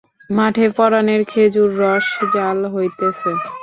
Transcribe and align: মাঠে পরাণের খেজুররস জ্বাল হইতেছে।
মাঠে 0.29 0.65
পরাণের 0.77 1.21
খেজুররস 1.31 2.07
জ্বাল 2.33 2.59
হইতেছে। 2.73 3.31